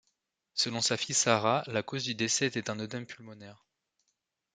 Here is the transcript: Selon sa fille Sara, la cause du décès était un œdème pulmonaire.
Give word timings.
Selon 0.55 0.81
sa 0.81 0.97
fille 0.97 1.13
Sara, 1.13 1.61
la 1.67 1.83
cause 1.83 2.05
du 2.05 2.15
décès 2.15 2.47
était 2.47 2.71
un 2.71 2.79
œdème 2.79 3.05
pulmonaire. 3.05 3.67